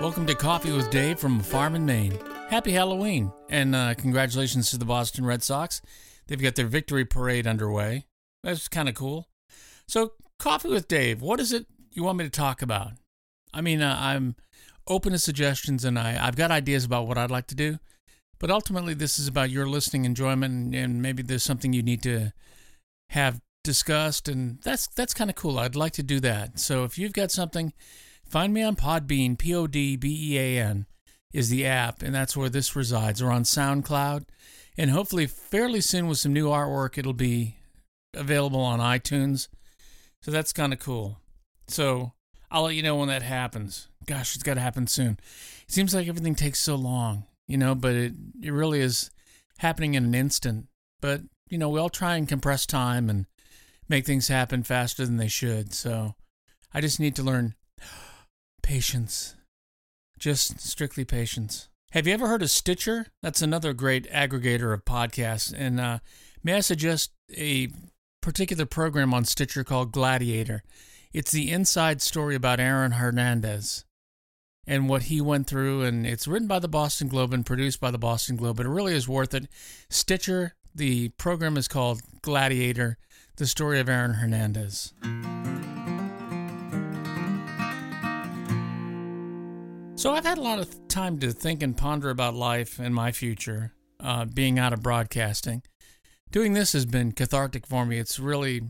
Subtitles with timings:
[0.00, 2.18] Welcome to Coffee with Dave from farm in Maine.
[2.48, 5.80] Happy Halloween, and uh, congratulations to the Boston Red Sox.
[6.26, 8.06] They've got their victory parade underway.
[8.42, 9.28] That's kind of cool.
[9.86, 12.92] So, Coffee with Dave, what is it you want me to talk about?
[13.54, 14.34] I mean, uh, I'm
[14.86, 17.78] open to suggestions and I, I've got ideas about what I'd like to do,
[18.38, 22.32] but ultimately, this is about your listening enjoyment, and, maybe there's something you need to
[23.10, 25.58] have discussed, and that's that's kind of cool.
[25.58, 26.58] I'd like to do that.
[26.58, 27.72] So, if you've got something,
[28.26, 30.86] find me on Podbean, P O D B E A N
[31.32, 34.24] is the app, and that's where this resides, or on SoundCloud.
[34.76, 37.56] And hopefully, fairly soon with some new artwork, it'll be
[38.14, 39.48] available on iTunes.
[40.22, 41.18] So that's kind of cool.
[41.68, 42.12] So
[42.50, 43.88] I'll let you know when that happens.
[44.06, 45.18] Gosh, it's got to happen soon.
[45.66, 49.10] It seems like everything takes so long, you know, but it, it really is
[49.58, 50.66] happening in an instant.
[51.00, 53.26] But, you know, we all try and compress time and
[53.88, 55.74] make things happen faster than they should.
[55.74, 56.14] So
[56.72, 57.54] I just need to learn
[58.64, 59.36] patience.
[60.18, 61.68] Just strictly patience.
[61.92, 63.06] Have you ever heard of Stitcher?
[63.22, 65.54] That's another great aggregator of podcasts.
[65.56, 65.98] And uh,
[66.42, 67.68] may I suggest a
[68.20, 70.64] particular program on Stitcher called Gladiator?
[71.12, 73.84] It's the inside story about Aaron Hernandez
[74.66, 75.82] and what he went through.
[75.82, 78.70] And it's written by the Boston Globe and produced by the Boston Globe, but it
[78.70, 79.46] really is worth it.
[79.90, 82.96] Stitcher, the program is called Gladiator,
[83.36, 84.94] the story of Aaron Hernandez.
[90.04, 93.10] So I've had a lot of time to think and ponder about life and my
[93.10, 95.62] future, uh, being out of broadcasting.
[96.30, 97.98] Doing this has been cathartic for me.
[97.98, 98.60] It's really,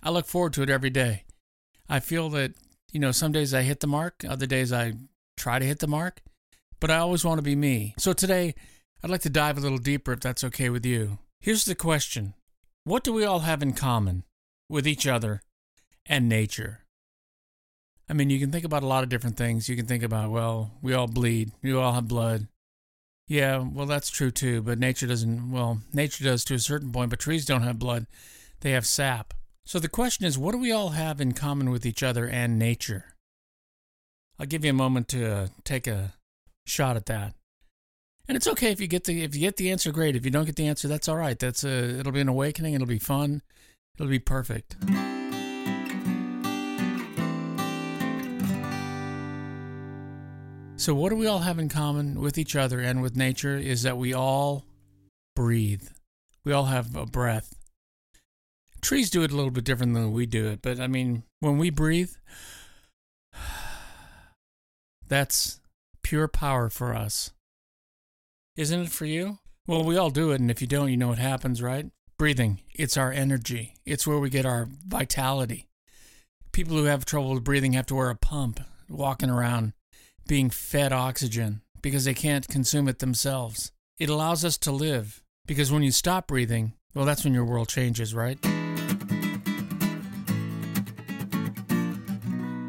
[0.00, 1.24] I look forward to it every day.
[1.88, 2.52] I feel that,
[2.92, 4.92] you know, some days I hit the mark, other days I
[5.36, 6.22] try to hit the mark,
[6.78, 7.96] but I always want to be me.
[7.98, 8.54] So today,
[9.02, 11.18] I'd like to dive a little deeper if that's okay with you.
[11.40, 12.34] Here's the question
[12.84, 14.22] What do we all have in common
[14.68, 15.42] with each other
[16.08, 16.85] and nature?
[18.08, 19.68] I mean, you can think about a lot of different things.
[19.68, 22.46] You can think about, well, we all bleed, we all have blood.
[23.28, 27.10] Yeah, well, that's true too, but nature doesn't, well, nature does to a certain point,
[27.10, 28.06] but trees don't have blood,
[28.60, 29.34] they have sap.
[29.64, 32.56] So the question is, what do we all have in common with each other and
[32.56, 33.16] nature?
[34.38, 36.12] I'll give you a moment to uh, take a
[36.66, 37.34] shot at that.
[38.28, 40.16] And it's okay if you get the if you get the answer, great.
[40.16, 41.38] If you don't get the answer, that's all right.
[41.38, 42.74] That's a it'll be an awakening.
[42.74, 43.42] It'll be fun.
[43.96, 44.76] It'll be perfect.
[50.86, 53.82] So, what do we all have in common with each other and with nature is
[53.82, 54.66] that we all
[55.34, 55.88] breathe.
[56.44, 57.56] We all have a breath.
[58.82, 61.58] Trees do it a little bit different than we do it, but I mean, when
[61.58, 62.12] we breathe,
[65.08, 65.58] that's
[66.04, 67.32] pure power for us.
[68.56, 69.40] Isn't it for you?
[69.66, 71.86] Well, we all do it, and if you don't, you know what happens, right?
[72.16, 75.66] Breathing, it's our energy, it's where we get our vitality.
[76.52, 79.72] People who have trouble with breathing have to wear a pump, walking around
[80.26, 83.72] being fed oxygen because they can't consume it themselves.
[83.98, 87.68] It allows us to live because when you stop breathing, well, that's when your world
[87.68, 88.38] changes, right?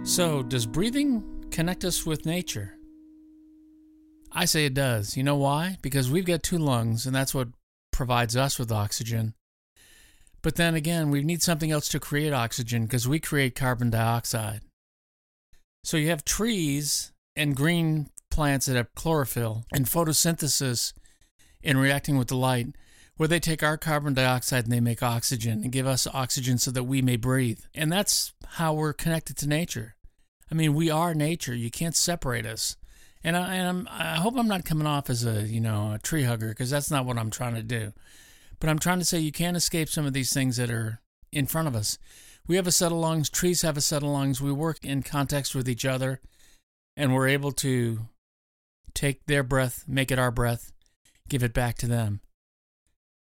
[0.03, 2.77] So, does breathing connect us with nature?
[4.31, 5.17] I say it does.
[5.17, 5.77] You know why?
[5.81, 7.49] Because we've got two lungs, and that's what
[7.91, 9.33] provides us with oxygen.
[10.41, 14.61] But then again, we need something else to create oxygen because we create carbon dioxide.
[15.83, 20.93] So you have trees and green plants that have chlorophyll and photosynthesis
[21.61, 22.67] in reacting with the light,
[23.15, 26.71] where they take our carbon dioxide and they make oxygen and give us oxygen so
[26.71, 27.61] that we may breathe.
[27.73, 29.95] And that's how we're connected to nature.
[30.51, 31.53] I mean, we are nature.
[31.53, 32.77] You can't separate us.
[33.23, 36.23] And I, and i hope I'm not coming off as a you know a tree
[36.23, 37.93] hugger because that's not what I'm trying to do.
[38.59, 41.47] But I'm trying to say you can't escape some of these things that are in
[41.47, 41.97] front of us.
[42.47, 43.29] We have a set of lungs.
[43.29, 44.41] Trees have a set of lungs.
[44.41, 46.21] We work in context with each other
[46.97, 47.99] and we're able to
[48.93, 50.73] take their breath, make it our breath,
[51.29, 52.19] give it back to them.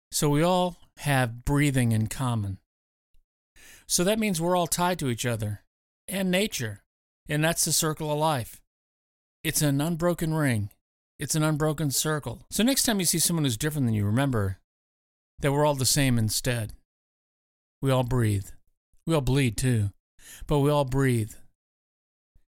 [0.10, 2.58] So we all have breathing in common.
[3.86, 5.62] So that means we're all tied to each other
[6.08, 6.84] and nature,
[7.28, 8.62] and that's the circle of life.
[9.44, 10.70] It's an unbroken ring.
[11.20, 12.44] It's an unbroken circle.
[12.50, 14.60] So next time you see someone who's different than you, remember
[15.40, 16.74] that we're all the same instead.
[17.82, 18.48] We all breathe.
[19.06, 19.92] We all bleed too,
[20.48, 21.34] but we all breathe.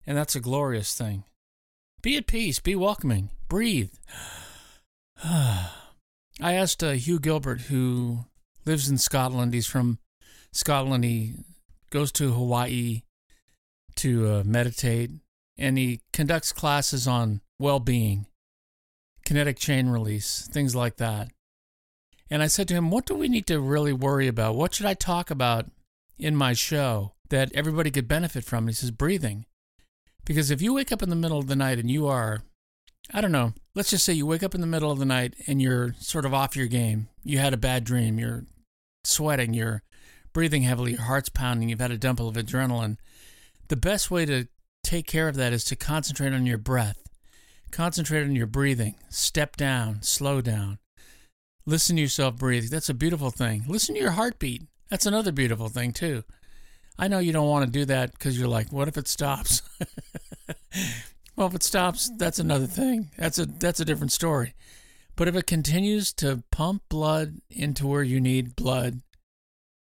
[0.08, 1.24] And that's a glorious thing.
[2.00, 3.92] Be at peace, be welcoming, breathe.
[5.22, 5.68] I
[6.40, 8.20] asked uh, Hugh Gilbert, who
[8.64, 9.98] lives in Scotland, he's from
[10.50, 11.34] Scotland, he
[11.90, 13.02] goes to Hawaii
[13.96, 15.10] to uh, meditate,
[15.58, 18.24] and he conducts classes on well being,
[19.26, 21.28] kinetic chain release, things like that.
[22.30, 24.54] And I said to him, What do we need to really worry about?
[24.54, 25.66] What should I talk about
[26.18, 28.68] in my show that everybody could benefit from?
[28.68, 29.44] He says, Breathing
[30.28, 32.42] Because if you wake up in the middle of the night and you are,
[33.14, 35.32] I don't know, let's just say you wake up in the middle of the night
[35.46, 37.08] and you're sort of off your game.
[37.24, 38.44] You had a bad dream, you're
[39.04, 39.82] sweating, you're
[40.34, 42.98] breathing heavily, your heart's pounding, you've had a dump of adrenaline.
[43.68, 44.48] The best way to
[44.84, 47.02] take care of that is to concentrate on your breath,
[47.70, 50.78] concentrate on your breathing, step down, slow down.
[51.64, 52.68] Listen to yourself breathe.
[52.68, 53.64] That's a beautiful thing.
[53.66, 54.64] Listen to your heartbeat.
[54.90, 56.24] That's another beautiful thing, too.
[56.98, 59.62] I know you don't want to do that because you're like, what if it stops?
[61.36, 63.10] well, if it stops, that's another thing.
[63.16, 64.54] That's a that's a different story.
[65.14, 69.00] But if it continues to pump blood into where you need blood,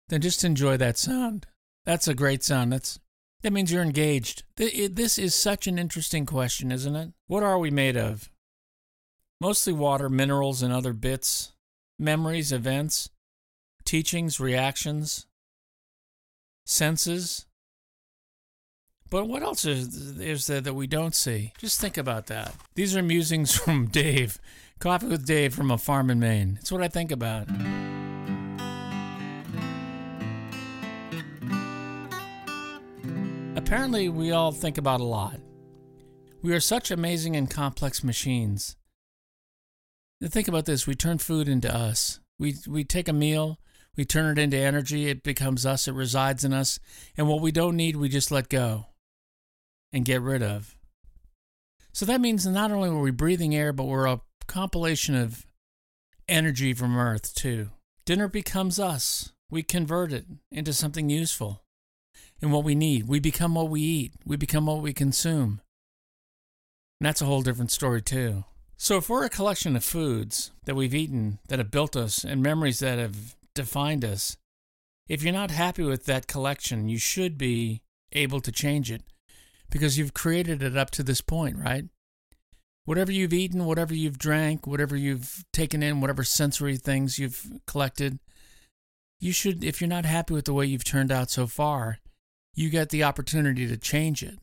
[0.09, 1.47] then just enjoy that sound.
[1.85, 2.73] That's a great sound.
[2.73, 2.99] That's
[3.43, 4.43] that means you're engaged.
[4.55, 7.13] This is such an interesting question, isn't it?
[7.27, 8.31] What are we made of?
[9.39, 11.53] Mostly water, minerals, and other bits,
[11.99, 13.09] memories, events,
[13.85, 15.26] teachings, reactions,
[16.67, 17.45] senses.
[19.09, 21.53] But what else is, is there that we don't see?
[21.57, 22.53] Just think about that.
[22.75, 24.39] These are musings from Dave.
[24.79, 26.57] Coffee with Dave from a farm in Maine.
[26.59, 27.47] It's what I think about.
[33.55, 35.39] Apparently, we all think about a lot.
[36.43, 38.75] We are such amazing and complex machines.
[40.23, 42.19] Think about this we turn food into us.
[42.37, 43.59] We, we take a meal,
[43.97, 46.79] we turn it into energy, it becomes us, it resides in us,
[47.17, 48.85] and what we don't need, we just let go
[49.91, 50.77] and get rid of.
[51.91, 55.47] So that means not only are we breathing air, but we're a compilation of
[56.29, 57.71] energy from Earth, too.
[58.05, 59.31] Dinner becomes us.
[59.49, 61.63] We convert it into something useful
[62.41, 63.07] and what we need.
[63.07, 65.61] We become what we eat, we become what we consume.
[66.99, 68.44] And that's a whole different story, too.
[68.75, 72.44] So, if we're a collection of foods that we've eaten that have built us and
[72.44, 74.38] memories that have defined us.
[75.09, 77.81] If you're not happy with that collection, you should be
[78.13, 79.04] able to change it
[79.69, 81.86] because you've created it up to this point, right?
[82.86, 88.19] Whatever you've eaten, whatever you've drank, whatever you've taken in, whatever sensory things you've collected,
[89.19, 91.98] you should, if you're not happy with the way you've turned out so far,
[92.54, 94.38] you get the opportunity to change it,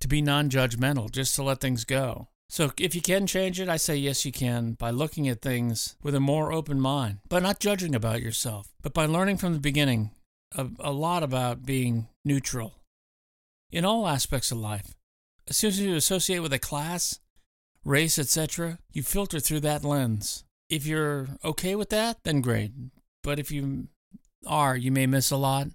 [0.00, 2.28] to be non judgmental, just to let things go.
[2.52, 5.96] So if you can change it, I say yes, you can by looking at things
[6.02, 9.58] with a more open mind, but not judging about yourself, but by learning from the
[9.58, 10.10] beginning
[10.54, 12.74] a, a lot about being neutral
[13.70, 14.94] in all aspects of life.
[15.48, 17.20] As soon as you associate with a class,
[17.86, 20.44] race, etc., you filter through that lens.
[20.68, 22.72] If you're okay with that, then great.
[23.22, 23.88] But if you
[24.46, 25.68] are, you may miss a lot.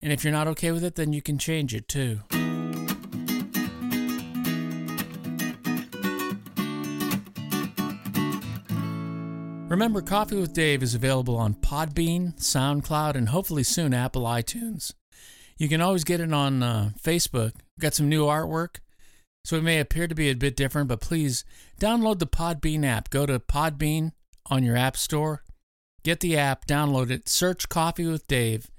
[0.00, 2.20] And if you're not okay with it, then you can change it too.
[9.74, 14.94] Remember, Coffee with Dave is available on Podbean, SoundCloud, and hopefully soon Apple iTunes.
[15.58, 17.54] You can always get it on uh, Facebook.
[17.56, 18.76] We've got some new artwork,
[19.44, 21.44] so it may appear to be a bit different, but please
[21.80, 23.10] download the Podbean app.
[23.10, 24.12] Go to Podbean
[24.46, 25.42] on your App Store,
[26.04, 28.70] get the app, download it, search Coffee with Dave.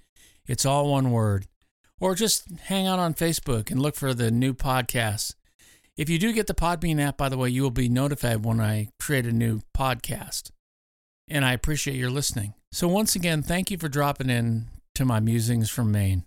[0.47, 1.47] It's all one word.
[1.99, 5.35] Or just hang out on Facebook and look for the new podcasts.
[5.97, 8.61] If you do get the Podbean app, by the way, you will be notified when
[8.61, 10.51] I create a new podcast
[11.27, 12.53] and I appreciate your listening.
[12.71, 16.25] So, once again, thank you for dropping in to my musings from Maine.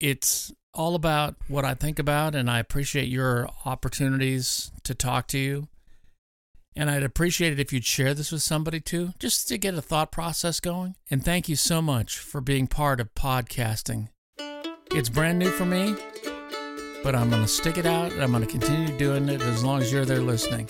[0.00, 5.38] It's all about what I think about, and I appreciate your opportunities to talk to
[5.38, 5.68] you.
[6.78, 9.80] And I'd appreciate it if you'd share this with somebody too, just to get a
[9.80, 10.94] thought process going.
[11.10, 14.10] And thank you so much for being part of podcasting.
[14.90, 15.96] It's brand new for me,
[17.02, 19.64] but I'm going to stick it out and I'm going to continue doing it as
[19.64, 20.68] long as you're there listening.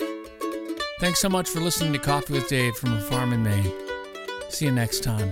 [0.99, 3.71] Thanks so much for listening to Coffee with Dave from a farm in Maine.
[4.49, 5.31] See you next time.